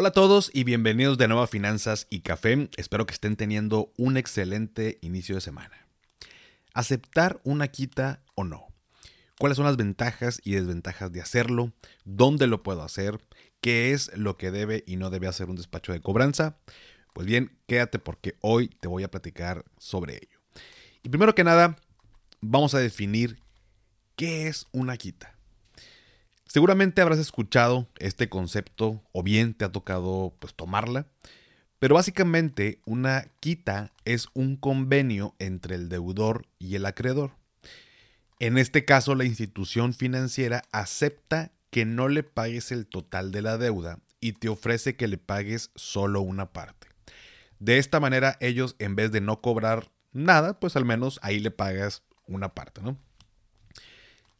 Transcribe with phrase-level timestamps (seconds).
[0.00, 2.70] Hola a todos y bienvenidos de nuevo a Finanzas y Café.
[2.76, 5.88] Espero que estén teniendo un excelente inicio de semana.
[6.72, 8.68] ¿Aceptar una quita o no?
[9.40, 11.72] ¿Cuáles son las ventajas y desventajas de hacerlo?
[12.04, 13.18] ¿Dónde lo puedo hacer?
[13.60, 16.60] ¿Qué es lo que debe y no debe hacer un despacho de cobranza?
[17.12, 20.38] Pues bien, quédate porque hoy te voy a platicar sobre ello.
[21.02, 21.74] Y primero que nada,
[22.40, 23.40] vamos a definir
[24.14, 25.37] qué es una quita.
[26.48, 31.06] Seguramente habrás escuchado este concepto o bien te ha tocado pues tomarla,
[31.78, 37.32] pero básicamente una quita es un convenio entre el deudor y el acreedor.
[38.40, 43.58] En este caso la institución financiera acepta que no le pagues el total de la
[43.58, 46.88] deuda y te ofrece que le pagues solo una parte.
[47.58, 51.50] De esta manera ellos en vez de no cobrar nada, pues al menos ahí le
[51.50, 52.98] pagas una parte, ¿no?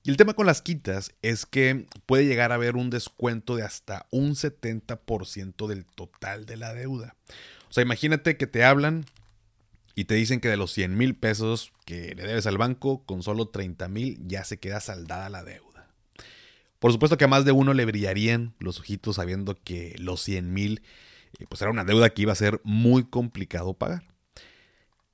[0.08, 3.62] Y el tema con las quitas es que puede llegar a haber un descuento de
[3.62, 7.14] hasta un 70% del total de la deuda.
[7.68, 9.04] O sea, imagínate que te hablan
[9.94, 13.22] y te dicen que de los 100 mil pesos que le debes al banco, con
[13.22, 15.90] solo 30 mil ya se queda saldada la deuda.
[16.78, 20.54] Por supuesto que a más de uno le brillarían los ojitos sabiendo que los 100
[20.54, 20.80] mil
[21.38, 24.04] eh, pues era una deuda que iba a ser muy complicado pagar.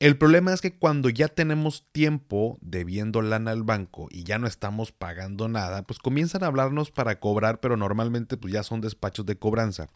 [0.05, 4.47] El problema es que cuando ya tenemos tiempo debiendo lana al banco y ya no
[4.47, 9.25] estamos pagando nada, pues comienzan a hablarnos para cobrar, pero normalmente pues ya son despachos
[9.25, 9.87] de cobranza.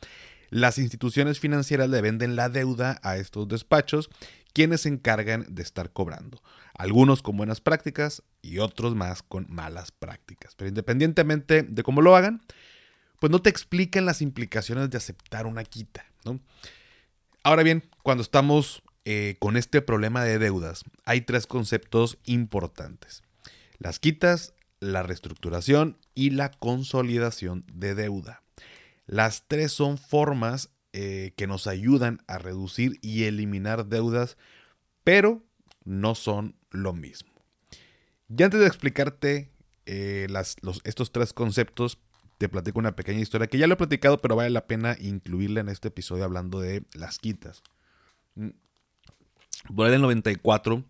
[0.48, 4.08] Las instituciones financieras le venden la deuda a estos despachos,
[4.54, 6.40] quienes se encargan de estar cobrando.
[6.72, 10.54] Algunos con buenas prácticas y otros más con malas prácticas.
[10.54, 12.40] Pero independientemente de cómo lo hagan,
[13.20, 16.06] pues no te explican las implicaciones de aceptar una quita.
[17.42, 23.22] Ahora bien, cuando estamos eh, con este problema de deudas hay tres conceptos importantes.
[23.78, 28.42] Las quitas, la reestructuración y la consolidación de deuda.
[29.06, 34.36] Las tres son formas eh, que nos ayudan a reducir y eliminar deudas,
[35.04, 35.42] pero
[35.84, 37.32] no son lo mismo.
[38.28, 39.50] Ya antes de explicarte
[39.86, 40.26] eh,
[40.84, 41.98] estos tres conceptos,
[42.36, 45.62] te platico una pequeña historia que ya lo he platicado, pero vale la pena incluirla
[45.62, 47.62] en este episodio hablando de las quitas.
[49.74, 50.84] Por ahí del 94,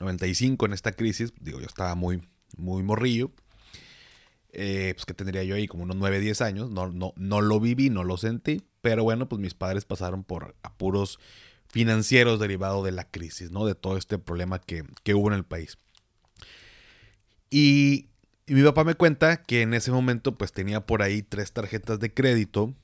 [0.00, 2.20] 95 en esta crisis, digo, yo estaba muy,
[2.56, 3.30] muy morrillo.
[4.58, 6.70] Eh, pues que tendría yo ahí como unos 9, 10 años.
[6.70, 8.62] No, no, no lo viví, no lo sentí.
[8.80, 11.18] Pero bueno, pues mis padres pasaron por apuros
[11.68, 13.66] financieros derivados de la crisis, ¿no?
[13.66, 14.84] De todo este problema que,
[15.14, 15.78] hubo en el país.
[17.50, 18.08] Y,
[18.46, 22.00] y, mi papá me cuenta que en ese momento pues tenía por ahí tres tarjetas
[22.00, 22.74] de crédito.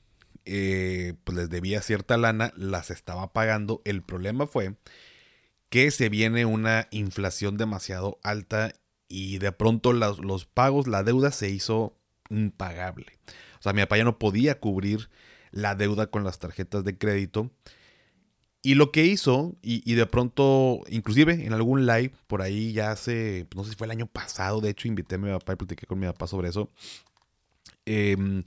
[0.45, 3.81] Eh, pues les debía cierta lana, las estaba pagando.
[3.85, 4.75] El problema fue
[5.73, 8.75] que se viene una inflación demasiado alta
[9.07, 11.97] y de pronto los, pagos, la deuda se hizo
[12.29, 13.07] impagable.
[13.57, 15.09] O sea, mi papá ya no podía cubrir
[15.49, 17.49] la deuda con las tarjetas de crédito.
[18.61, 23.47] Y lo que hizo, y, de pronto, inclusive en algún live por ahí ya hace,
[23.55, 25.87] no sé si fue el año pasado, de hecho invité a mi papá y platiqué
[25.87, 26.69] con mi papá sobre eso.
[27.85, 28.43] Em,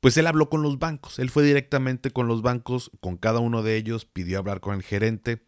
[0.00, 3.62] pues él habló con los bancos, él fue directamente con los bancos, con cada uno
[3.62, 5.40] de ellos, pidió hablar con el gerente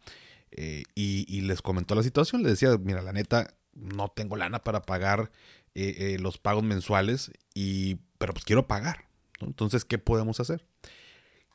[0.57, 2.41] eh, y, les comentó la situación.
[2.41, 5.31] Les decía, mira, la neta, no tengo lana para pagar
[5.75, 9.05] eh, eh, los pagos mensuales, y, pero pues quiero pagar.
[9.41, 10.65] Entonces, ¿qué podemos hacer?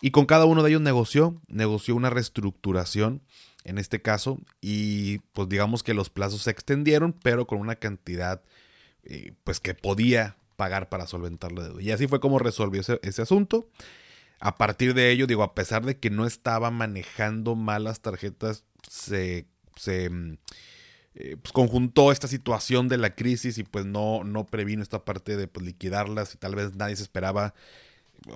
[0.02, 3.22] Y con cada uno de ellos negoció, negoció una reestructuración
[3.64, 8.42] en este caso, y pues digamos que los plazos se extendieron, pero con una cantidad
[9.44, 11.82] pues que podía pagar para solventar la deuda.
[11.82, 13.68] Y así fue como resolvió ese, ese asunto.
[14.40, 19.46] A partir de ello, digo, a pesar de que no estaba manejando malas tarjetas se,
[19.76, 20.38] se mm,
[21.14, 25.36] eh, pues, conjuntó esta situación de la crisis y pues no, no previno esta parte
[25.36, 27.54] de pues, liquidarlas y tal vez nadie se esperaba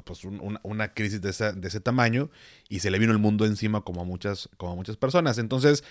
[0.05, 2.31] pues una crisis de, ese tamaño
[2.69, 5.39] y se le vino el mundo encima como a muchas, como muchas personas.
[5.39, 5.85] Entonces,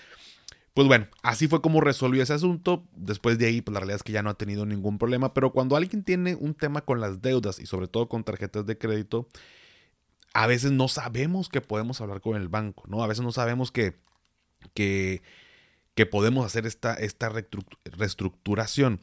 [0.74, 2.84] pues bueno, así fue como resolvió ese asunto.
[2.96, 5.32] Después de ahí, pues la realidad es que ya no ha tenido ningún problema.
[5.32, 8.76] Pero cuando alguien tiene un tema con las deudas y sobre todo con tarjetas de
[8.76, 9.28] crédito,
[10.32, 13.04] a veces no sabemos que podemos hablar con el banco, ¿no?
[13.04, 13.94] A veces no sabemos que
[14.72, 15.22] que,
[15.94, 17.30] que podemos hacer esta, esta
[17.84, 19.00] reestructuración.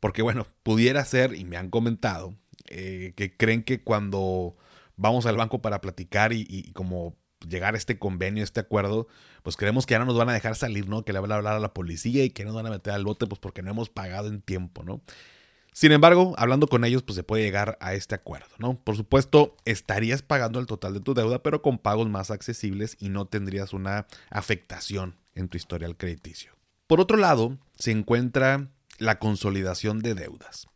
[0.00, 2.34] Porque bueno, pudiera ser, y me han comentado,
[2.68, 4.56] eh, que creen que cuando
[4.96, 7.16] vamos al banco para platicar y, como
[7.46, 9.08] llegar a este convenio, este acuerdo,
[9.42, 11.04] pues creemos que ya no nos van a dejar salir, ¿no?
[11.04, 13.04] Que le van a hablar a la policía y que nos van a meter al
[13.04, 15.02] bote, pues porque no hemos pagado en tiempo, ¿no?
[15.76, 18.82] Sin embargo, hablando con ellos, pues se puede llegar a este acuerdo, ¿no?
[18.82, 23.10] Por supuesto, estarías pagando el total de tu deuda, pero con pagos más accesibles y
[23.10, 26.52] no tendrías una afectación en tu historial crediticio.
[26.86, 30.66] Por otro lado, se encuentra la consolidación de deudas.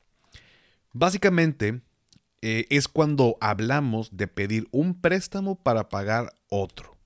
[0.93, 1.81] Básicamente,
[2.43, 6.99] eh, es cuando hablamos de pedir un préstamo para pagar otro.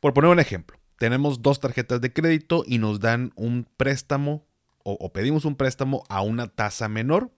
[0.00, 4.46] Por poner un ejemplo, tenemos dos tarjetas de crédito y nos dan un préstamo
[4.84, 7.30] o, pedimos un préstamo a una tasa menor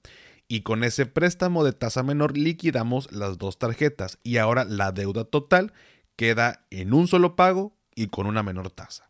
[0.48, 5.24] y con ese préstamo de tasa menor liquidamos las dos tarjetas y ahora la deuda
[5.24, 5.72] total
[6.16, 9.08] queda en un solo pago y con una menor tasa.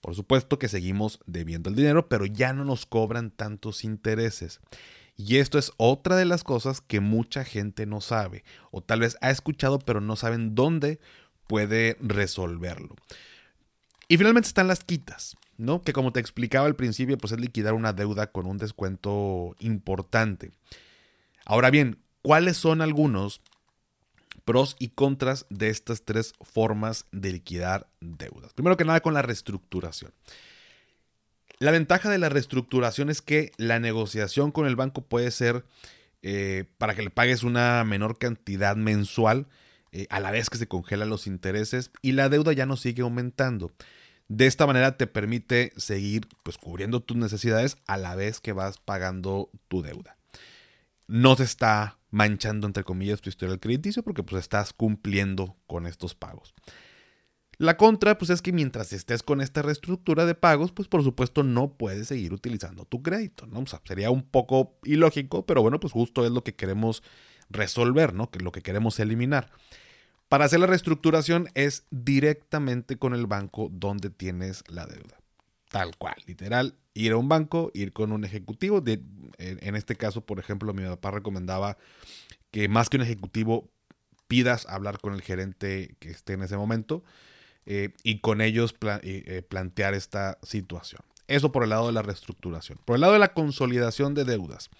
[0.00, 4.60] Por supuesto que seguimos debiendo el dinero, pero ya no nos cobran tantos intereses.
[5.16, 9.16] Y esto es otra de las cosas que mucha gente no sabe, o tal vez
[9.20, 10.98] ha escuchado, pero no saben dónde
[11.46, 12.96] puede resolverlo.
[14.08, 15.36] Y finalmente están las quitas.
[15.84, 20.50] Que como te explicaba al principio, pues es liquidar una deuda con un descuento importante.
[21.44, 23.40] Ahora bien, ¿cuáles son algunos
[24.44, 28.52] pros y contras de estas tres formas de liquidar deudas?
[28.54, 30.12] Primero que nada con la reestructuración.
[31.58, 35.64] La ventaja de la reestructuración es que la negociación con el banco puede ser
[36.22, 39.46] eh, para que le pagues una menor cantidad mensual
[39.92, 43.02] eh, a la vez que se congelan los intereses y la deuda ya no sigue
[43.02, 43.70] aumentando.
[44.34, 48.78] De esta manera te permite seguir pues, cubriendo tus necesidades a la vez que vas
[48.78, 50.16] pagando tu deuda.
[51.06, 56.14] No te está manchando, entre comillas, tu historial crediticio porque pues, estás cumpliendo con estos
[56.14, 56.54] pagos.
[57.58, 61.42] La contra, pues es que mientras estés con esta reestructura de pagos, pues por supuesto
[61.42, 63.62] no puedes seguir utilizando tu crédito, ¿no?
[63.84, 67.02] Sería un poco ilógico, pero bueno, pues justo es lo que queremos
[67.50, 68.30] resolver, ¿no?
[68.30, 69.50] Que lo que queremos eliminar.
[70.32, 75.18] Para hacer la reestructuración es directamente con el banco donde tienes la deuda.
[75.70, 78.80] Tal cual, literal, ir a un banco, ir con un ejecutivo.
[78.80, 79.02] De,
[79.36, 81.76] en, este caso, por ejemplo, mi papá recomendaba
[82.50, 83.68] que más que un ejecutivo
[84.26, 87.04] pidas hablar con el gerente que esté en ese momento
[87.66, 91.02] eh, y con ellos eh, eh, plantear esta situación.
[91.26, 92.78] Eso por el lado de la reestructuración.
[92.86, 94.70] Por el lado de la consolidación de deudas.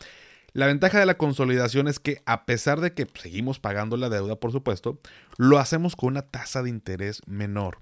[0.53, 4.37] La ventaja de la consolidación es que a pesar de que seguimos pagando la deuda,
[4.37, 4.99] por supuesto,
[5.39, 7.79] lo hacemos con una tasa de interés menor.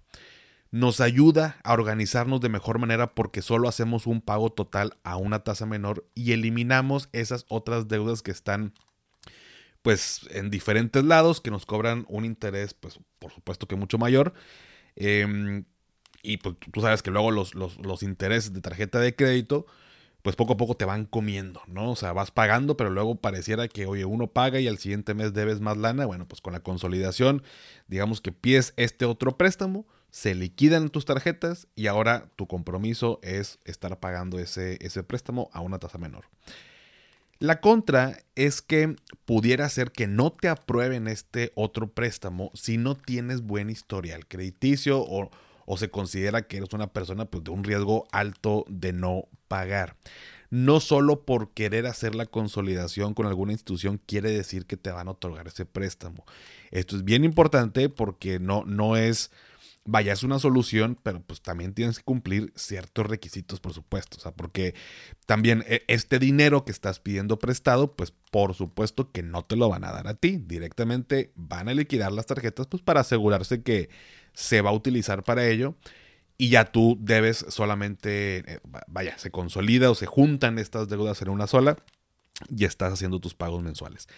[0.71, 5.41] Nos ayuda a organizarnos de mejor manera porque solo hacemos un pago total a una
[5.41, 8.73] tasa menor y eliminamos esas otras deudas que están
[9.83, 14.33] pues en diferentes lados que nos cobran un interés pues por supuesto que mucho mayor.
[14.95, 15.65] Em,
[16.23, 19.67] y pues, tú sabes que luego los, los intereses de tarjeta de crédito
[20.23, 21.93] pues poco a poco te van comiendo, ¿no?
[21.93, 25.33] O sea, vas pagando, pero luego pareciera que, oye, uno paga y al siguiente mes
[25.33, 26.07] debes más lana.
[26.07, 27.43] Bueno, pues con la consolidación,
[27.89, 33.59] digamos que pides este otro préstamo, se liquidan tus tarjetas y ahora tu compromiso es
[33.65, 36.25] estar pagando ese, ese préstamo a una tasa menor.
[37.39, 42.97] La contra es que pudiera ser que no te aprueben este otro préstamo si no
[42.97, 45.31] tienes buen historial crediticio o,
[45.65, 49.97] o se considera que eres una persona pues, de un riesgo alto de no pagar.
[50.49, 55.09] No solo por querer hacer la consolidación con alguna institución quiere decir que te van
[55.09, 56.25] a otorgar ese préstamo.
[56.71, 59.33] Esto es bien importante porque no, no es,
[59.85, 64.19] vaya, es una solución, pero pues también tienes que cumplir ciertos requisitos, por supuesto.
[64.19, 64.75] O sea, porque
[65.27, 69.69] también e, este dinero que estás pidiendo prestado, pues por supuesto que no te lo
[69.69, 70.43] van a dar a ti.
[70.45, 73.89] Directamente van a liquidar las tarjetas, pues para asegurarse que
[74.33, 75.77] se va a utilizar para ello
[76.41, 81.29] y ya tú debes solamente, eh, vaya, se consolida o se juntan estas deudas en
[81.29, 81.77] una sola
[82.49, 84.09] y estás haciendo tus pagos mensuales.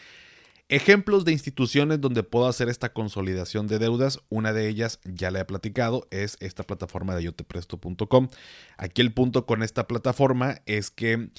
[0.68, 5.40] Ejemplos de instituciones donde puedo hacer esta consolidación de deudas, una de ellas ya la
[5.40, 8.28] he platicado, es esta plataforma de yotepresto.com.
[8.76, 11.30] Aquí el punto con esta plataforma es que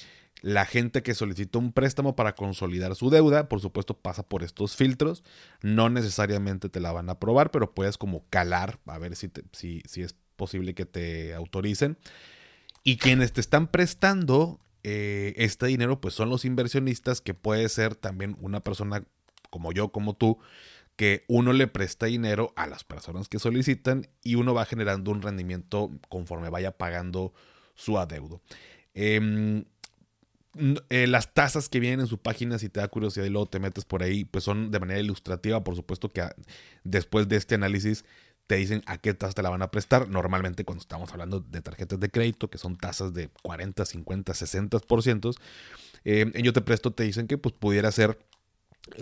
[0.42, 4.76] la gente que solicita un préstamo para consolidar su deuda, por supuesto, pasa por estos
[4.76, 5.24] filtros.
[5.62, 9.80] No necesariamente te la van a aprobar, pero puedes como calar a ver si, si,
[9.86, 11.98] si es posible que te autoricen.
[12.82, 17.94] Y quienes te están prestando eh, este dinero, pues son los inversionistas, que puede ser
[17.94, 19.04] también una persona
[19.50, 20.38] como yo, como tú,
[20.96, 25.22] que uno le presta dinero a las personas que solicitan y uno va generando un
[25.22, 27.32] rendimiento conforme vaya pagando
[27.74, 28.42] su adeudo.
[28.94, 29.64] Eh,
[30.88, 33.58] eh, las tasas que vienen en su página, si te da curiosidad y luego te
[33.58, 36.28] metes por ahí, pues son de manera ilustrativa, por supuesto que
[36.84, 38.04] después de este análisis
[38.46, 40.08] te dicen a qué tasa te la van a prestar.
[40.08, 45.36] Normalmente cuando estamos hablando de tarjetas de crédito, que son tasas de 40, 50, 60%,
[46.04, 48.18] eh, en yo te presto te dicen que pues pudiera ser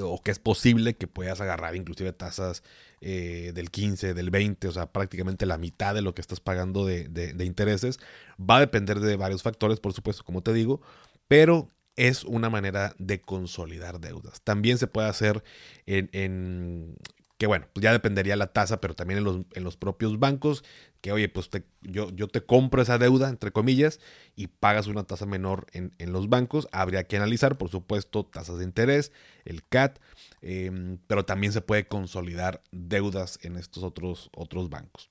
[0.01, 2.63] o que es posible que puedas agarrar inclusive tasas
[3.01, 6.87] eh, del 15, del 20, o sea, prácticamente la mitad de lo que estás pagando
[6.87, 7.99] de, intereses.
[8.39, 10.81] Va a depender de varios factores, por supuesto, como te digo,
[11.27, 14.41] pero es una manera de consolidar deudas.
[14.43, 15.43] También se puede hacer
[15.87, 16.97] en,
[17.39, 20.63] que bueno, pues ya dependería la tasa, pero también en los, en los propios bancos,
[21.01, 23.99] que oye, pues yo, yo te compro esa deuda, entre comillas,
[24.37, 26.69] y pagas una tasa menor en, los bancos.
[26.71, 29.11] Habría que analizar, por supuesto, tasas de interés,
[29.45, 29.99] el CAT,
[30.41, 35.11] em, pero también se puede consolidar deudas en estos otros, otros bancos.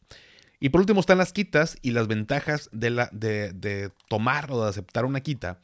[0.62, 4.64] Y por último están las quitas y las ventajas de, la, de, de tomar o
[4.64, 5.60] de aceptar una quita.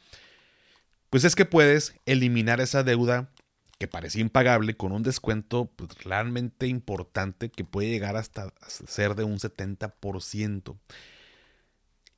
[1.09, 3.29] Pues es que puedes eliminar esa deuda
[3.77, 9.23] que parecía impagable con un descuento pues, realmente importante que puede llegar hasta ser de
[9.23, 10.77] un 70%.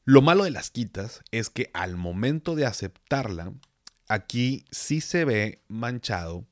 [0.05, 3.53] Lo malo de las quitas es que al momento de aceptarla,
[4.07, 6.45] aquí sí se ve manchado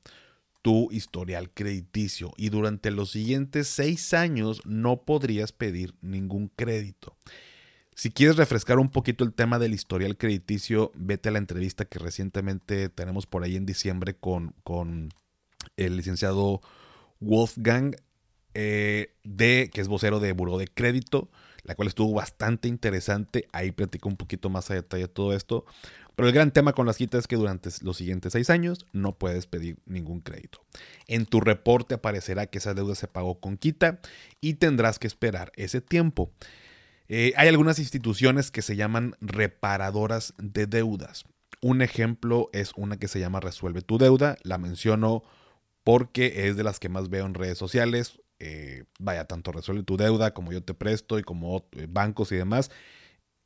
[0.62, 7.16] tu historial crediticio y durante los siguientes seis años no podrías pedir ningún crédito.
[7.98, 11.98] Si quieres refrescar un poquito el tema del historial crediticio, vete a la entrevista que
[11.98, 15.08] recientemente tenemos por ahí en diciembre con, con
[15.76, 16.60] el licenciado
[17.18, 17.96] Wolfgang,
[18.54, 21.28] eh, de, que es vocero de Buró de Crédito,
[21.64, 23.48] la cual estuvo bastante interesante.
[23.50, 25.64] Ahí platico un poquito más a detalle todo esto.
[26.14, 29.18] Pero el gran tema con las quitas es que durante los siguientes seis años no
[29.18, 30.60] puedes pedir ningún crédito.
[31.08, 33.98] En tu reporte aparecerá que esa deuda se pagó con quita
[34.40, 36.30] y tendrás que esperar ese tiempo.
[37.08, 41.24] Eh, hay algunas instituciones que se llaman reparadoras de deudas.
[41.60, 44.36] Un ejemplo es una que se llama Resuelve tu deuda.
[44.42, 45.22] La menciono
[45.84, 48.20] porque es de las que más veo en redes sociales.
[48.40, 52.36] Eh, vaya, tanto Resuelve tu deuda como yo te presto y como eh, bancos y
[52.36, 52.70] demás.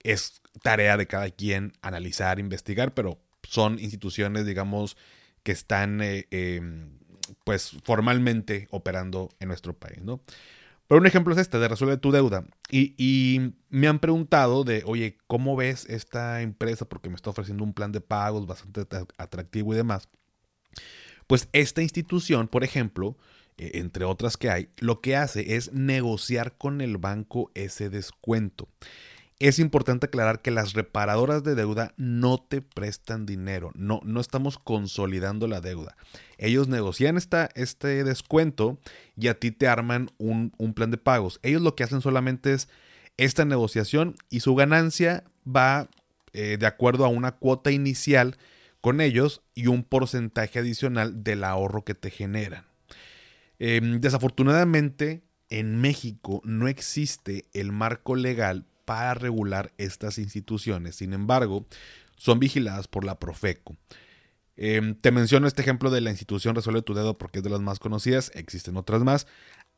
[0.03, 4.97] Es tarea de cada quien analizar, investigar, pero son instituciones, digamos,
[5.45, 6.99] que están em,
[7.45, 10.21] pues formalmente operando en nuestro país, ¿no?
[10.89, 12.45] Pero un ejemplo es este, de resuelve tu deuda.
[12.71, 16.87] Y, me han preguntado de, oye, ¿cómo ves esta empresa?
[16.87, 18.87] Porque me está ofreciendo un plan de pagos bastante
[19.17, 20.09] atractivo y demás.
[21.27, 23.17] Pues esta institución, por ejemplo,
[23.57, 28.69] eh, entre otras que hay, lo que hace es negociar con el banco ese descuento.
[29.43, 34.57] Es importante aclarar que las reparadoras de deuda no te prestan dinero, no, no estamos
[34.57, 35.97] consolidando la deuda.
[36.39, 38.79] Ellos negocian esta, este descuento
[39.17, 41.41] y a ti te arman un, plan de pagos.
[41.43, 42.69] Ellos lo que hacen solamente es
[43.17, 45.89] esta negociación y su ganancia va
[46.35, 48.37] eh, de acuerdo a una cuota inicial
[48.81, 52.65] con ellos y un porcentaje adicional del ahorro que te generan.
[53.59, 60.97] Em, desafortunadamente, en México no existe el marco legal para regular estas instituciones.
[60.97, 61.67] Sin embargo,
[62.17, 63.77] son vigiladas por la Profeco.
[64.57, 67.61] Em, te menciono este ejemplo de la institución Resuelve tu Dedo porque es de las
[67.61, 69.27] más conocidas, existen otras más.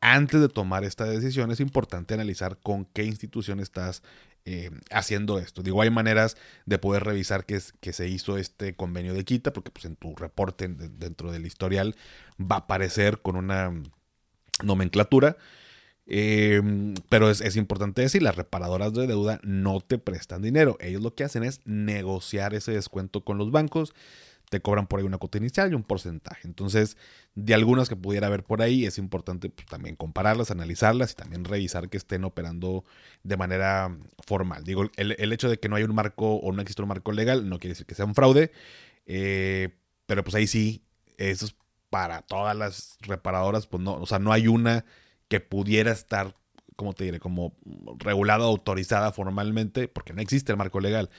[0.01, 4.03] Antes de tomar esta decisión es importante analizar con qué institución estás
[4.43, 5.63] em, haciendo esto.
[5.63, 6.35] Digo, hay maneras
[6.65, 10.15] de poder revisar que, que, se hizo este convenio de quita, porque pues, en tu
[10.15, 11.95] reporte dentro del historial
[12.39, 13.71] va a aparecer con una
[14.63, 15.37] nomenclatura.
[16.07, 20.77] Em, pero es, importante decir, las reparadoras de deuda no te prestan dinero.
[20.79, 23.93] Ellos lo que hacen es negociar ese descuento con los bancos.
[24.49, 26.47] Te cobran por ahí una cuota inicial y un porcentaje.
[26.47, 26.97] Entonces,
[27.33, 31.43] de algunas que pudiera haber por ahí, es importante pues, también compararlas, analizarlas y también
[31.43, 32.85] revisar que estén operando
[33.23, 34.63] de manera formal.
[34.63, 37.49] Digo, el, hecho de que no hay un marco o no existe un marco legal
[37.49, 38.51] no quiere decir que sea un fraude.
[39.07, 39.69] Eh,
[40.05, 40.83] pero pues ahí sí,
[41.17, 41.55] eso es
[41.89, 44.85] para todas las reparadoras, pues no, o sea, no hay una
[45.27, 46.35] que pudiera estar,
[46.75, 47.55] como te diré, como
[47.97, 51.09] regulada, autorizada formalmente, porque no existe el marco legal.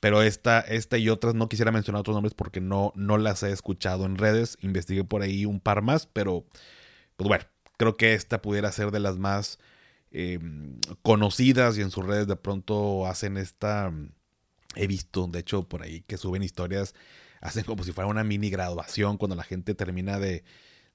[0.00, 3.50] Pero esta, esta y otras, no quisiera mencionar otros nombres porque no, no las he
[3.50, 4.58] escuchado en redes.
[4.60, 6.44] Investigué por ahí un par más, pero
[7.16, 7.44] pues bueno,
[7.78, 9.58] creo que esta pudiera ser de las más
[10.10, 13.92] em, conocidas y en sus redes de pronto hacen esta...
[14.74, 16.94] He visto, de hecho, por ahí que suben historias,
[17.40, 20.44] hacen como si fuera una mini graduación cuando la gente termina de,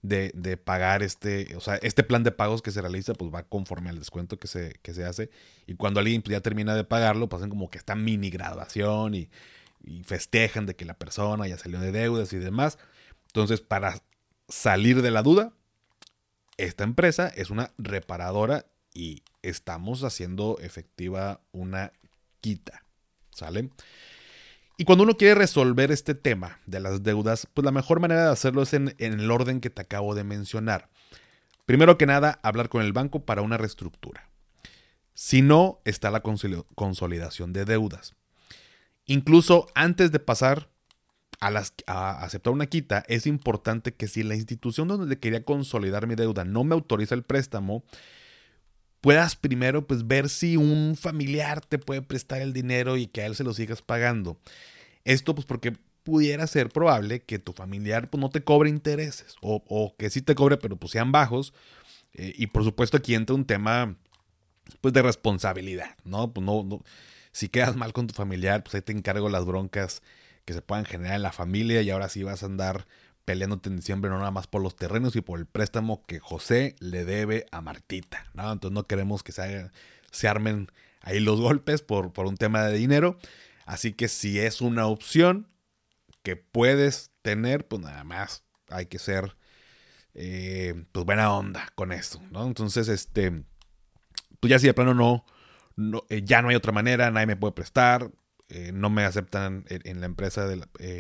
[0.01, 3.89] de, pagar este, o sea, este plan de pagos que se realiza, pues va conforme
[3.89, 5.29] al descuento que se, que se hace.
[5.67, 9.29] Y cuando alguien pues, ya termina de pagarlo, pasan como que esta mini graduación y,
[9.84, 12.77] y festejan de que la persona ya salió de deudas y demás.
[13.27, 14.01] Entonces, para
[14.48, 15.53] salir de la duda,
[16.58, 21.93] esta empresa es una reparadora y estamos haciendo efectiva una
[22.41, 22.84] quita.
[23.31, 23.70] ¿Sale?
[24.82, 28.32] Y cuando uno quiere resolver este tema de las deudas, pues la mejor manera de
[28.32, 30.90] hacerlo es en, el orden que te acabo de mencionar.
[31.68, 34.28] Primero que nada, hablar con el banco para una reestructura.
[35.14, 38.16] Si no, está la consolidación de deudas.
[39.06, 40.68] Incluso antes de pasar
[41.40, 46.44] a, aceptar una quita, es importante que si la institución donde quería consolidar mi deuda
[46.44, 47.84] no me autoriza el préstamo,
[49.01, 53.25] puedas primero pues ver si un familiar te puede prestar el dinero y que a
[53.25, 54.38] él se lo sigas pagando.
[55.03, 59.96] Esto pues porque pudiera ser probable que tu familiar pues, no te cobre intereses o,
[59.98, 61.53] que sí te cobre pero pues sean bajos.
[62.13, 63.96] Eh, y por supuesto aquí entra un tema
[64.81, 66.31] pues de responsabilidad, ¿no?
[66.31, 66.84] Pues no, no,
[67.31, 70.01] si quedas mal con tu familiar, pues ahí te encargo las broncas
[70.46, 72.88] que se puedan generar en la familia y ahora sí vas a andar
[73.25, 76.75] peleándote en diciembre no nada más por los terrenos y por el préstamo que José
[76.80, 78.51] le debe a Martita, ¿no?
[78.51, 79.70] Entonces no queremos que se,
[80.12, 80.68] se armen
[81.01, 83.18] ahí los golpes por, por un tema de dinero.
[83.66, 85.48] Así que si es una opción
[86.24, 89.36] que puedes tener, pues nada más hay que ser
[90.13, 92.46] eh, pues buena onda con eso, ¿no?
[92.46, 93.44] Entonces, este,
[94.40, 95.25] pues ya si de plano no,
[95.75, 98.12] no eh, ya no hay otra manera, nadie me puede prestar,
[98.50, 100.48] eh, no me aceptan en, la empresa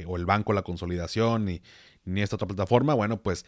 [0.07, 1.61] o el banco la consolidación ni,
[2.05, 3.45] ni esta otra plataforma, bueno, pues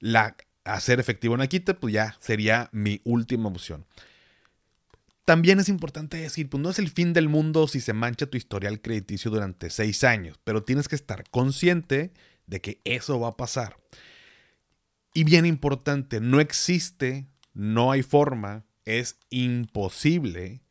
[0.00, 3.86] la, hacer efectivo una quita, pues ya sería mi última opción.
[5.24, 8.38] También es importante decir, pues no es el fin del mundo si se mancha tu
[8.38, 12.12] historial crediticio durante seis años, pero tienes que estar consciente
[12.46, 13.76] de que eso va a pasar.
[15.12, 20.62] Y bien importante, no existe, no hay forma, es imposible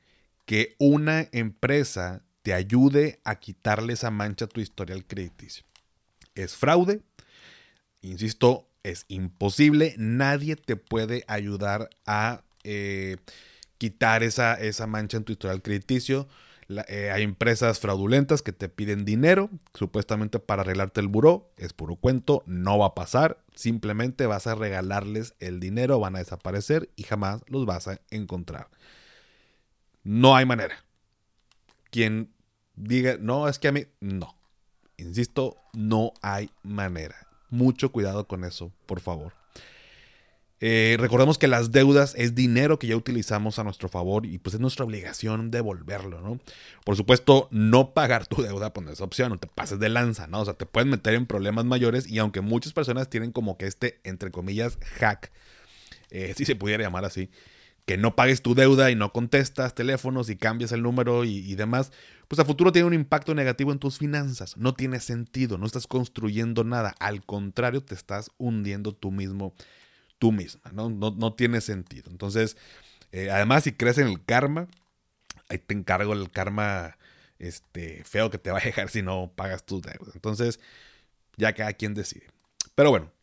[0.46, 5.67] que una empresa te ayude a quitarle esa mancha a tu historial crediticio.
[6.38, 7.02] Es fraude,
[8.02, 13.18] insisto, es imposible, nadie te puede ayudar a eh,
[13.80, 16.28] quitar esa, esa mancha en tu historial crediticio.
[16.70, 21.52] Eh, hay empresas fraudulentas que te piden dinero, supuestamente para arreglarte el buró.
[21.58, 23.44] Es puro cuento, no va a pasar.
[23.56, 28.70] Simplemente vas a regalarles el dinero, van a desaparecer y jamás los vas a encontrar.
[30.04, 30.84] No hay manera.
[31.90, 32.32] Quien
[32.76, 34.37] diga, no, es que a mí, no.
[34.98, 37.16] Insisto, no hay manera.
[37.50, 39.34] Mucho cuidado con eso, por favor.
[40.60, 44.56] Eh, recordemos que las deudas es dinero que ya utilizamos a nuestro favor y pues
[44.56, 46.40] es nuestra obligación devolverlo, ¿no?
[46.84, 50.26] Por supuesto, no pagar tu deuda pues no es opción, no te pases de lanza,
[50.26, 50.42] ¿no?
[50.42, 53.68] O sea, te puedes meter en problemas mayores y aunque muchas personas tienen como que
[53.68, 55.32] este, entre comillas, hack,
[56.10, 57.30] eh, si se pudiera llamar así,
[57.88, 61.94] que no pagues tu deuda y no contestas teléfonos y cambias el número y, demás,
[62.28, 64.58] pues a futuro tiene un impacto negativo en tus finanzas.
[64.58, 69.56] No tiene sentido, no estás construyendo nada, al contrario, te estás hundiendo tú mismo
[70.20, 70.90] tú misma, ¿no?
[70.90, 72.12] No, tiene sentido.
[72.12, 72.58] Entonces,
[73.14, 74.68] eh, además, si crees en el karma,
[75.48, 76.98] ahí te encargo el karma
[77.40, 80.14] este, feo que te va a dejar si no pagas tus deudas.
[80.14, 80.60] Entonces,
[81.38, 82.28] ya cada quien decide.
[82.76, 83.14] Pero bueno,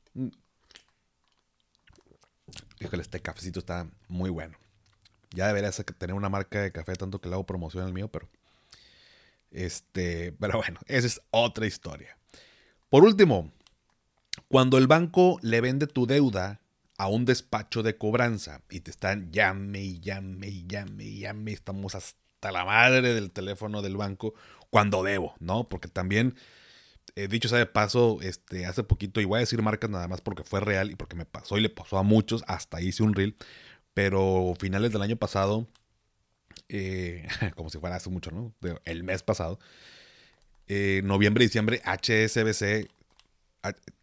[2.81, 4.57] híjole, este cafecito está muy bueno.
[5.31, 8.29] Ya deberías tener una marca de café, tanto que le hago promoción al mío, pero.
[9.51, 12.17] Este, pero bueno, esa es otra historia.
[12.89, 13.53] Por último,
[14.49, 16.61] cuando el banco le vende tu deuda
[16.99, 21.53] a un despacho de cobranza y te están llame y llame y llame y llame,
[21.53, 24.35] estamos hasta la madre del teléfono del banco
[24.71, 25.69] cuando debo, ¿no?
[25.69, 26.37] Porque también,
[27.17, 30.21] he dicho sea de paso, este, hace poquito, y voy a decir marcas nada más
[30.21, 33.15] porque fue real y porque me pasó y le pasó a muchos, hasta hice un
[33.15, 33.37] reel,
[33.95, 35.69] pero finales del año pasado,
[36.69, 38.55] eh, como si fuera hace mucho, ¿no?
[38.85, 39.59] El mes pasado,
[40.67, 42.91] eh, noviembre, diciembre, HSBC,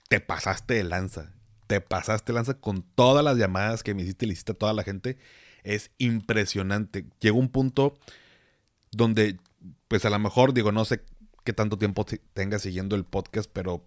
[0.09, 1.33] te pasaste de lanza
[1.71, 4.83] te pasaste lanza con todas las llamadas que me hiciste, le hiciste a toda la
[4.83, 5.17] gente.
[5.63, 7.05] Es impresionante.
[7.21, 7.97] Llegó un punto
[8.91, 9.37] donde,
[9.87, 11.01] pues a lo mejor, digo, no sé
[11.43, 13.85] qué tanto tiempo tenga siguiendo el podcast, pero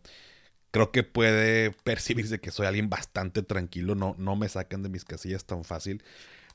[0.70, 3.94] creo que puede percibirse que soy alguien bastante tranquilo.
[3.94, 6.02] No, no me sacan de mis casillas tan fácil.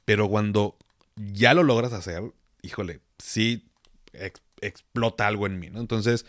[0.05, 0.77] Pero cuando
[1.15, 2.23] ya lo logras hacer,
[2.61, 3.69] híjole, sí
[4.61, 5.79] explota algo en mí, ¿no?
[5.79, 6.25] Entonces,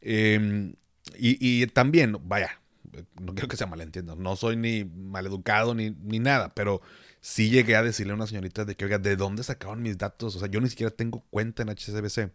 [0.00, 0.74] em,
[1.18, 2.60] y, también, vaya,
[3.20, 6.80] no quiero que sea malentiendo, no soy ni maleducado ni, ni nada, pero
[7.20, 10.36] sí llegué a decirle a una señorita de que, oiga, ¿de dónde sacaban mis datos?
[10.36, 12.30] O sea, yo ni siquiera tengo cuenta en HSBC.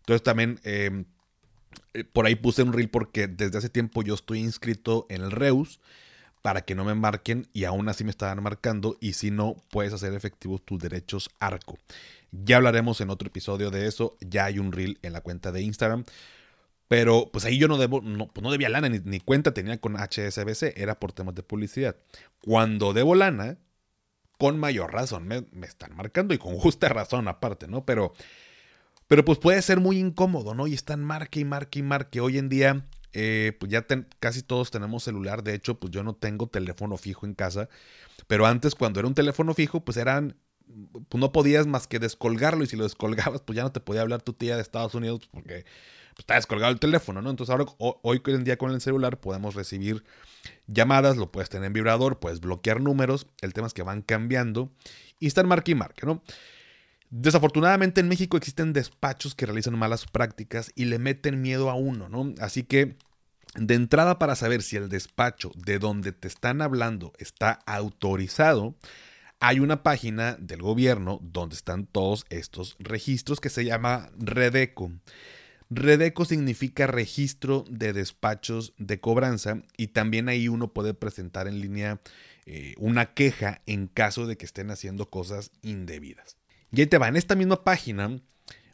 [0.00, 1.04] Entonces también em,
[1.94, 5.30] eh, por ahí puse un reel porque desde hace tiempo yo estoy inscrito en el
[5.30, 5.80] Reus
[6.42, 9.92] para que no me marquen y aún así me estaban marcando y si no puedes
[9.92, 11.78] hacer efectivos tus derechos ARCO.
[12.32, 15.62] Ya hablaremos en otro episodio de eso, ya hay un reel en la cuenta de
[15.62, 16.04] Instagram.
[16.88, 19.96] Pero pues ahí yo no debo, no, pues no debía lana, ni, cuenta tenía con
[19.96, 21.94] HSBC, era por temas de publicidad.
[22.40, 23.58] Cuando debo lana,
[24.38, 27.84] con mayor razón me, están marcando y con justa razón aparte, ¿no?
[27.84, 28.12] Pero,
[29.10, 30.68] pero pues puede ser muy incómodo, ¿no?
[30.68, 32.20] Y están marque y marque y marque.
[32.20, 33.84] Hoy en día, eh, pues ya
[34.20, 35.42] casi todos tenemos celular.
[35.42, 37.68] De hecho, pues yo no tengo teléfono fijo en casa.
[38.28, 40.36] Pero antes, cuando era un teléfono fijo, pues eran
[41.08, 44.02] pues no podías más que descolgarlo y si lo descolgabas, pues ya no te podía
[44.02, 45.64] hablar tu tía de Estados Unidos porque
[46.10, 47.30] pues, está descolgado el teléfono, ¿no?
[47.30, 50.04] Entonces ahora, hoy en día con el celular podemos recibir
[50.68, 54.70] llamadas, lo puedes tener en vibrador, puedes bloquear números, el tema es que van cambiando
[55.18, 56.22] y están marca y marca, ¿no?
[57.10, 62.08] Desafortunadamente en México existen despachos que realizan malas prácticas y le meten miedo a uno,
[62.08, 62.32] ¿no?
[62.40, 62.96] Así que
[63.56, 68.76] de entrada para saber si el despacho de donde te están hablando está autorizado,
[69.40, 74.92] hay una página del gobierno donde están todos estos registros que se llama Redeco.
[75.68, 82.00] Redeco significa registro de despachos de cobranza y también ahí uno puede presentar en línea
[82.46, 86.39] eh, una queja en caso de que estén haciendo cosas indebidas.
[86.72, 88.20] Y ahí te va, en esta misma página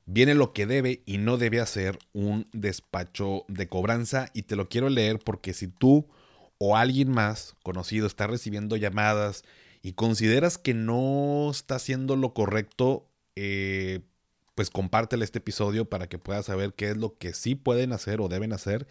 [0.07, 4.69] viene lo que debe y no debe hacer un despacho de cobranza y te lo
[4.69, 6.07] quiero leer porque si tú
[6.59, 9.45] o alguien más conocido está recibiendo llamadas
[9.83, 14.01] y consideras que no está haciendo lo correcto, eh,
[14.55, 18.21] pues compártele este episodio para que puedas saber qué es lo que sí pueden hacer
[18.21, 18.87] o deben hacer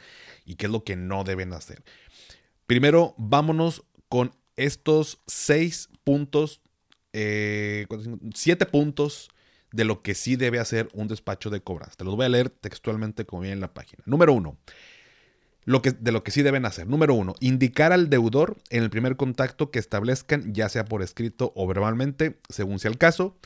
[0.45, 1.83] y qué es lo que no deben hacer.
[2.67, 6.61] Primero, vámonos con estos seis puntos,
[7.17, 7.87] eh,
[8.33, 9.29] siete puntos
[9.71, 11.95] de lo que sí debe hacer un despacho de cobranza.
[11.95, 14.03] Te los voy a leer textualmente como viene en la página.
[14.05, 14.57] Número uno,
[15.63, 16.87] lo que, de lo que sí deben hacer.
[16.87, 21.53] Número uno, indicar al deudor en el primer contacto que establezcan, ya sea por escrito
[21.55, 23.37] o verbalmente, según sea el caso,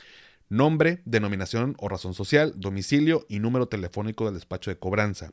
[0.50, 5.32] nombre, denominación o razón social, domicilio y número telefónico del despacho de cobranza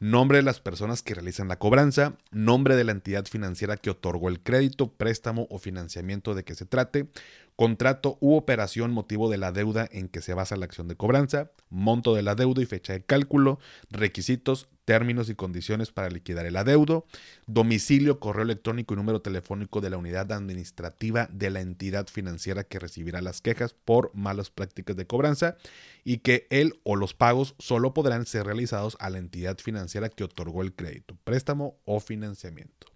[0.00, 4.28] nombre de las personas que realizan la cobranza, nombre de la entidad financiera que otorgó
[4.28, 7.08] el crédito, préstamo o financiamiento de que se trate,
[7.56, 11.50] contrato u operación motivo de la deuda en que se basa la acción de cobranza,
[11.70, 13.58] monto de la deuda y fecha de cálculo,
[13.90, 17.06] requisitos, términos y condiciones para liquidar el adeudo,
[17.46, 22.78] domicilio, correo electrónico y número telefónico de la unidad administrativa de la entidad financiera que
[22.78, 25.56] recibirá las quejas por malas prácticas de cobranza
[26.04, 30.24] y que él o los pagos solo podrán ser realizados a la entidad financiera que
[30.24, 32.88] otorgó el crédito, préstamo o financiamiento.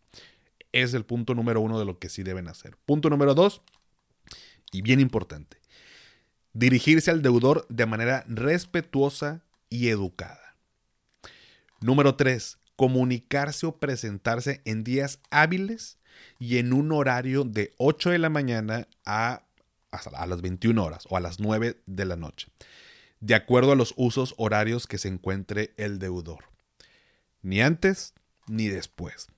[0.72, 2.76] Es el punto número uno de lo que sí deben hacer.
[2.84, 3.62] Punto número dos,
[4.72, 5.58] y bien importante,
[6.52, 10.56] dirigirse al deudor de manera respetuosa y educada.
[11.80, 12.58] Número 3.
[12.76, 15.98] Comunicarse o presentarse en días hábiles
[16.38, 19.44] y en un horario de 8 de la mañana a,
[19.90, 22.48] a las 21 horas o a las 9 de la noche,
[23.20, 26.44] de acuerdo a los usos horarios que se encuentre el deudor.
[27.42, 28.14] Ni antes
[28.46, 29.28] ni después.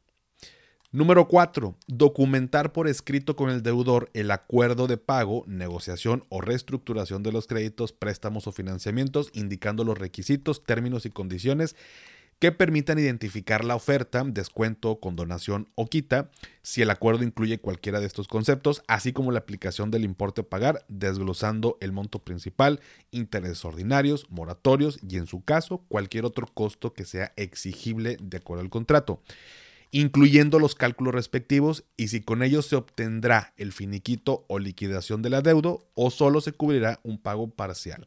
[0.92, 1.76] Número 4.
[1.86, 7.46] Documentar por escrito con el deudor el acuerdo de pago, negociación o reestructuración de los
[7.46, 11.76] créditos, préstamos o financiamientos, indicando los requisitos, términos y condiciones
[12.40, 18.06] que permitan identificar la oferta, descuento, condonación o quita, si el acuerdo incluye cualquiera de
[18.06, 22.80] estos conceptos, así como la aplicación del importe a pagar, desglosando el monto principal,
[23.12, 28.62] intereses ordinarios, moratorios y en su caso cualquier otro costo que sea exigible de acuerdo
[28.62, 29.20] al contrato
[29.90, 35.34] incluyendo los cálculos respectivos y si con ellos se obtendrá el finiquito o liquidación del
[35.34, 38.06] adeudo o solo se cubrirá un pago parcial.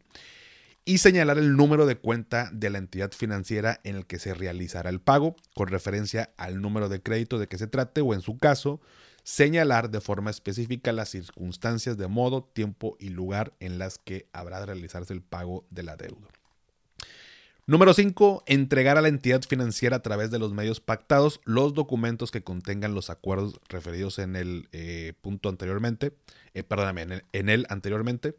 [0.85, 4.89] Y señalar el número de cuenta de la entidad financiera en el que se realizará
[4.89, 8.37] el pago, con referencia al número de crédito de que se trate o en su
[8.37, 8.81] caso,
[9.23, 14.59] señalar de forma específica las circunstancias de modo, tiempo y lugar en las que habrá
[14.59, 16.27] de realizarse el pago del adeudo.
[17.65, 18.43] Número 5.
[18.45, 22.93] Entregar a la entidad financiera a través de los medios pactados los documentos que contengan
[22.93, 26.11] los acuerdos referidos en el eh, punto anteriormente.
[26.53, 28.35] Eh, perdóname, en el, anteriormente.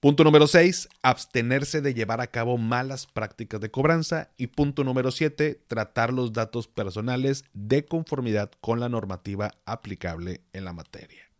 [0.00, 0.88] Punto número 6.
[1.02, 4.30] Abstenerse de llevar a cabo malas prácticas de cobranza.
[4.36, 5.60] Y punto número 7.
[5.68, 11.30] Tratar los datos personales de conformidad con la normativa aplicable en la materia.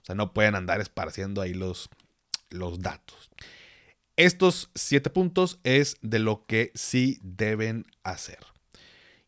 [0.00, 1.90] O sea, no pueden andar esparciendo ahí los,
[2.48, 3.28] los datos.
[4.18, 8.40] Estos siete puntos es de lo que sí deben hacer.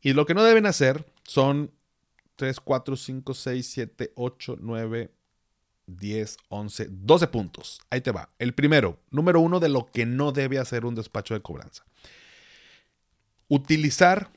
[0.02, 1.70] Y lo que no deben hacer son
[2.34, 5.12] 3, 4, 5, 6, 7, 8, 9,
[5.86, 7.80] 10, 11, 12 puntos.
[7.88, 8.30] Ahí te va.
[8.40, 11.84] El primero, número uno de lo que no debe hacer un despacho de cobranza.
[13.46, 14.32] Utilizar,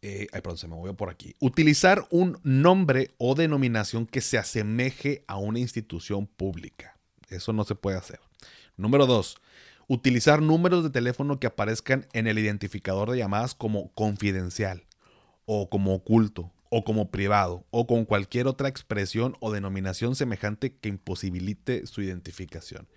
[0.00, 1.36] eh, ay, perdón, se me movió por aquí.
[1.38, 6.96] Utilizar un nombre o denominación que se asemeje a una institución pública.
[7.28, 8.20] Eso no se puede hacer.
[8.76, 9.36] Número dos,
[9.86, 14.84] utilizar números de teléfono que aparezcan en el identificador de llamadas como confidencial
[15.46, 20.88] o como oculto o como privado o con cualquier otra expresión o denominación semejante que
[20.88, 22.88] imposibilite su identificación.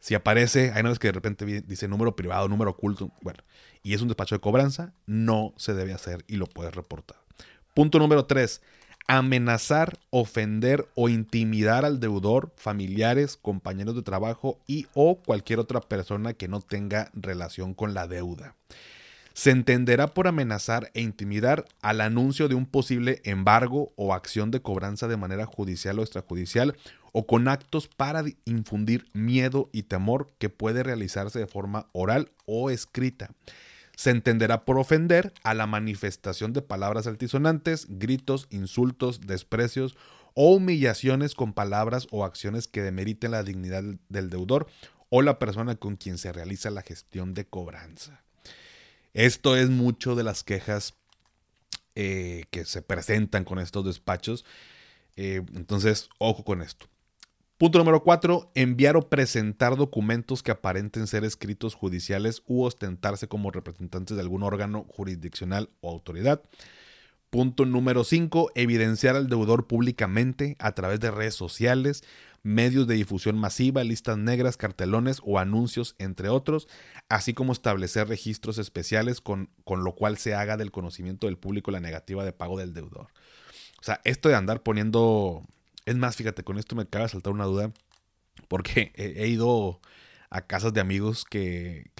[0.00, 3.42] Si aparece, hay una vez que de repente dice número privado, número oculto, bueno,
[3.82, 7.18] y es un despacho de cobranza, no se debe hacer y lo puedes reportar.
[7.74, 8.60] Punto número tres,
[9.08, 16.34] amenazar, ofender o intimidar al deudor, familiares, compañeros de trabajo y o cualquier otra persona
[16.34, 18.54] que no tenga relación con la deuda.
[19.32, 24.60] Se entenderá por amenazar e intimidar al anuncio de un posible embargo o acción de
[24.60, 26.76] cobranza de manera judicial o extrajudicial
[27.12, 32.68] o con actos para infundir miedo y temor que puede realizarse de forma oral o
[32.68, 33.30] escrita
[33.98, 39.96] se entenderá por ofender a la manifestación de palabras altisonantes, gritos, insultos, desprecios
[40.34, 44.68] o humillaciones con palabras o acciones que demeriten la dignidad del deudor
[45.08, 48.22] o la persona con quien se realiza la gestión de cobranza.
[49.14, 50.94] Esto es mucho de las quejas
[51.96, 54.44] eh, que se presentan con estos despachos.
[55.16, 56.86] Eh, entonces, ojo con esto.
[57.58, 58.52] Punto número 4.
[58.54, 64.44] Enviar o presentar documentos que aparenten ser escritos judiciales u ostentarse como representantes de algún
[64.44, 66.40] órgano jurisdiccional o autoridad.
[67.30, 68.52] Punto número 5.
[68.54, 72.04] Evidenciar al deudor públicamente a través de redes sociales,
[72.44, 76.68] medios de difusión masiva, listas negras, cartelones o anuncios, entre otros,
[77.08, 81.72] así como establecer registros especiales con, con lo cual se haga del conocimiento del público
[81.72, 83.08] la negativa de pago del deudor.
[83.80, 85.42] O sea, esto de andar poniendo
[85.88, 87.72] es más, fíjate, con esto me acaba de saltar una duda,
[88.48, 89.80] porque he, ido
[90.28, 91.90] a casas de amigos que,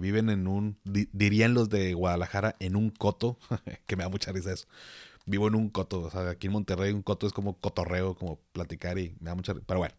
[0.00, 3.38] viven en un, dirían los de Guadalajara, en un coto,
[3.86, 4.66] que me da mucha risa eso.
[5.24, 8.38] Vivo en un coto, o sea, aquí en Monterrey un coto es como cotorreo, como
[8.52, 9.64] platicar y me da mucha risa.
[9.66, 9.94] Pero bueno,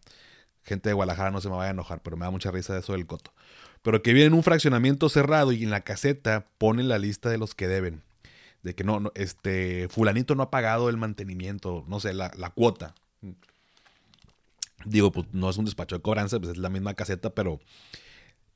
[0.62, 2.92] gente de Guadalajara no se me vaya a enojar, pero me da mucha risa eso
[2.92, 3.32] del coto.
[3.82, 7.38] Pero que viven en un fraccionamiento cerrado y en la caseta ponen la lista de
[7.38, 8.02] los que deben.
[8.62, 12.94] De que no, este, fulanito no ha pagado el mantenimiento, no sé, la, la cuota.
[14.84, 17.60] Digo, pues no es un despacho de cobranza, pues es la misma caseta, pero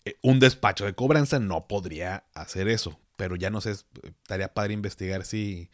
[0.04, 2.98] eh, un despacho de cobranza no podría hacer eso.
[3.16, 5.70] Pero ya no sé, estaría padre investigar si,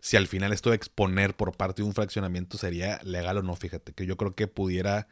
[0.00, 3.56] si al final esto de exponer por parte de un fraccionamiento sería legal o no.
[3.56, 5.08] Fíjate, que yo creo que pudiera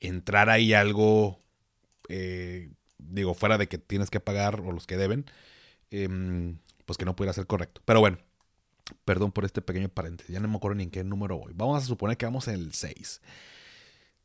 [0.00, 1.40] entrar ahí algo,
[2.08, 5.26] eh, digo, fuera de que tienes que pagar o los que deben,
[5.90, 7.82] em, pues que no pudiera ser correcto.
[7.84, 8.18] Pero bueno,
[9.04, 11.52] Perdón por este pequeño paréntesis, ya no me acuerdo ni en qué número voy.
[11.54, 13.20] Vamos a suponer que vamos en el 6.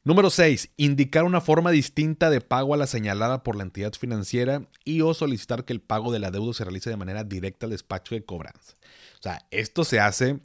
[0.05, 0.71] Número 6.
[0.75, 5.13] Indicar una forma distinta de pago a la señalada por la entidad financiera y o
[5.13, 8.25] solicitar que el pago de la deuda se realice de manera directa al despacho de
[8.25, 8.75] cobranza.
[9.19, 10.41] O sea, esto se hace,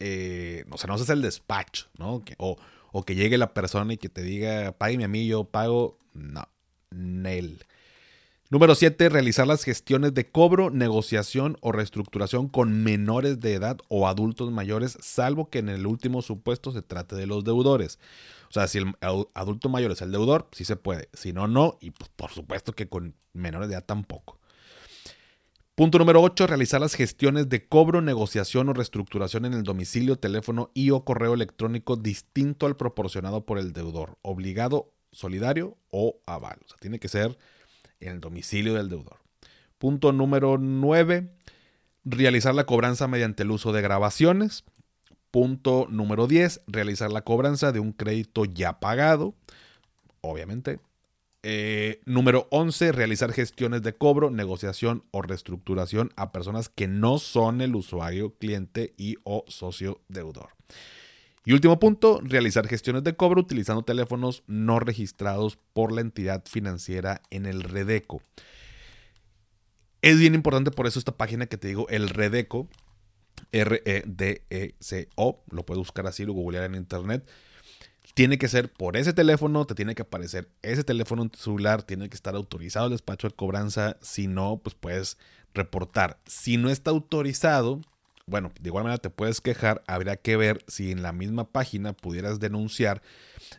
[0.00, 2.22] eh, o sea, no se hace el despacho, ¿no?
[2.36, 5.98] o, que llegue la persona y que te diga, págame a mí, yo pago.
[6.12, 6.46] No,
[6.90, 7.64] Nel.
[8.52, 9.10] Número 7.
[9.10, 14.98] Realizar las gestiones de cobro, negociación o reestructuración con menores de edad o adultos mayores,
[15.00, 18.00] salvo que en el último supuesto se trate de los deudores.
[18.48, 18.92] O sea, si el
[19.34, 21.08] adulto mayor es el deudor, sí se puede.
[21.12, 21.78] Si no, no.
[21.80, 24.40] Y pues, por supuesto que con menores de edad tampoco.
[25.76, 26.48] Punto número 8.
[26.48, 31.34] Realizar las gestiones de cobro, negociación o reestructuración en el domicilio, teléfono y o correo
[31.34, 36.58] electrónico distinto al proporcionado por el deudor, obligado, solidario o aval.
[36.64, 37.38] O sea, tiene que ser
[38.00, 39.18] en el domicilio del deudor.
[39.78, 41.32] Punto número 9.
[42.04, 44.64] Realizar la cobranza mediante el uso de grabaciones.
[45.30, 46.62] Punto número 10.
[46.66, 49.34] Realizar la cobranza de un crédito ya pagado.
[50.20, 50.80] Obviamente.
[51.42, 52.92] Eh, número 11.
[52.92, 58.92] Realizar gestiones de cobro, negociación o reestructuración a personas que no son el usuario, cliente
[58.98, 60.50] y o socio deudor.
[61.44, 67.22] Y último punto, realizar gestiones de cobro utilizando teléfonos no registrados por la entidad financiera
[67.30, 68.22] en el Redeco.
[70.02, 72.68] Es bien importante por eso esta página que te digo, el Redeco,
[73.52, 77.26] R-E-D-E-C-O, lo puedes buscar así, lo googlear en internet.
[78.14, 81.82] Tiene que ser por ese teléfono, te tiene que aparecer ese teléfono en tu celular,
[81.84, 85.16] tiene que estar autorizado el despacho de cobranza, si no, pues puedes
[85.54, 86.20] reportar.
[86.26, 87.80] Si no está autorizado,
[88.30, 91.92] bueno, de igual manera te puedes quejar, habría que ver si en la misma página
[91.92, 93.02] pudieras denunciar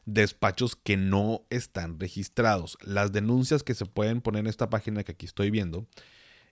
[0.06, 2.78] despachos que no están registrados.
[2.82, 5.86] Las denuncias que se pueden poner en esta página que aquí estoy viendo,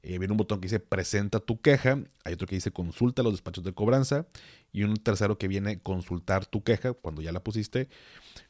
[0.04, 3.34] eh, viene un botón que dice presenta tu queja, hay otro que dice consulta los
[3.34, 4.28] despachos de cobranza
[4.72, 7.88] y un tercero que viene consultar tu queja cuando ya la pusiste.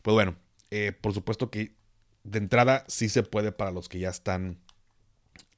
[0.02, 0.36] Pues bueno,
[0.72, 1.76] eh, por supuesto que
[2.24, 4.58] de entrada sí se puede para los que ya están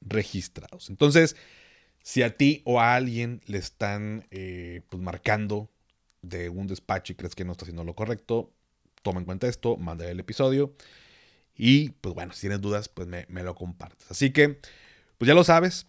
[0.00, 0.90] registrados.
[0.90, 1.36] Entonces,
[2.02, 5.70] si a ti o a alguien le están eh, pues marcando
[6.22, 8.52] de un despacho y crees que no está haciendo lo correcto,
[9.02, 10.74] toma en cuenta esto, manda el episodio
[11.56, 14.10] y pues bueno, si tienes dudas, pues me, lo compartes.
[14.10, 14.60] Así que,
[15.18, 15.86] pues ya lo sabes.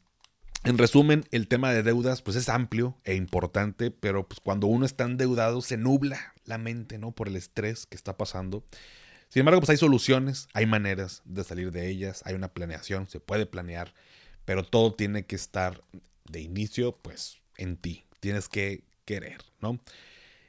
[0.64, 4.86] En resumen, el tema de deudas pues es amplio e importante, pero pues cuando uno
[4.86, 7.12] está endeudado se nubla la mente, ¿no?
[7.12, 8.64] Por el estrés que está pasando.
[9.28, 13.20] Sin embargo, pues hay soluciones, hay maneras de salir de ellas, hay una planeación, se
[13.20, 13.94] puede planear
[14.46, 15.82] pero todo tiene que estar
[16.30, 18.06] de inicio, pues, en ti.
[18.20, 19.80] Tienes que querer, ¿no?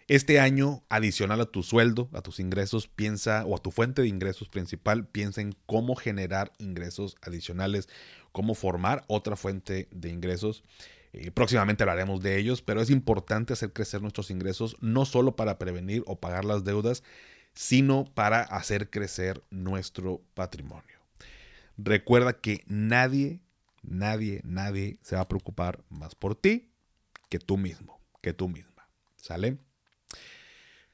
[0.07, 4.09] Este año, adicional a tu sueldo, a tus ingresos, piensa, o a tu fuente de
[4.09, 7.89] ingresos principal, piensa en cómo generar ingresos adicionales,
[8.31, 10.63] cómo formar otra fuente de ingresos.
[11.15, 15.59] Eh, próximamente hablaremos de ellos, pero es importante hacer crecer nuestros ingresos, no solo para
[15.59, 17.03] prevenir o pagar las deudas,
[17.55, 20.99] sino para hacer crecer nuestro patrimonio.
[21.79, 23.41] Recuerda que nadie,
[23.87, 26.71] nadie, nadie se va a preocupar más por ti
[27.29, 28.89] que tú mismo, que tú misma.
[29.17, 29.59] ¿Sale?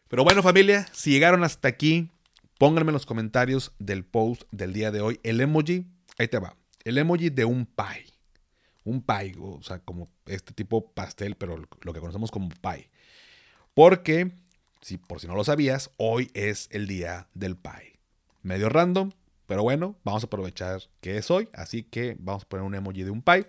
[0.09, 2.11] Pero bueno familia, si llegaron hasta aquí,
[2.59, 5.87] pónganme en los comentarios del post del día de hoy el emoji,
[6.19, 8.07] ahí te va, el emoji de un pie.
[8.85, 12.91] Un pie, o sea, como este tipo pastel, pero lo que conocemos como pie.
[13.75, 14.33] Porque,
[14.81, 18.01] si, por si no lo sabías, hoy es el día del pie.
[18.43, 19.11] Medio random,
[19.51, 23.03] pero bueno, vamos a aprovechar que es hoy, así que vamos a poner un emoji
[23.03, 23.49] de un pie.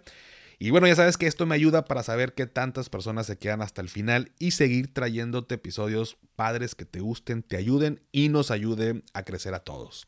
[0.57, 3.61] Y bueno, ya sabes que esto me ayuda para saber qué tantas personas se quedan
[3.61, 8.49] hasta el final y seguir trayéndote episodios padres que te gusten, te ayuden y nos
[8.49, 10.07] ayuden a crecer a todos.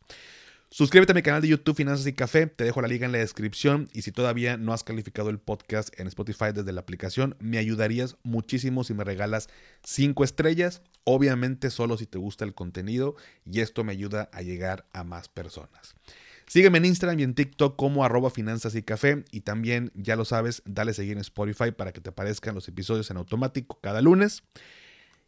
[0.72, 3.20] Suscríbete a mi canal de YouTube Finanzas y Café, te dejo la liga en la
[3.20, 7.60] descripción y si todavía no has calificado el podcast en Spotify desde la aplicación, me
[7.60, 9.48] ayudarías muchísimo si me regalas
[9.84, 14.86] 5 estrellas, obviamente solo si te gusta el contenido y esto me ayuda a llegar
[14.94, 15.96] a más personas.
[16.48, 19.24] Sígueme en Instagram y en TikTok como arroba finanzas y café.
[19.32, 23.10] Y también, ya lo sabes, dale seguir en Spotify para que te aparezcan los episodios
[23.12, 24.44] en automático cada lunes.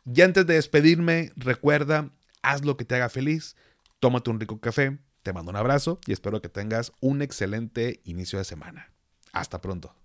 [0.05, 2.11] Y antes de despedirme, recuerda,
[2.41, 3.55] haz lo que te haga feliz,
[3.99, 8.37] tómate un rico café, te mando un abrazo y espero que tengas un excelente inicio
[8.37, 8.91] de semana.
[9.31, 10.04] Hasta pronto.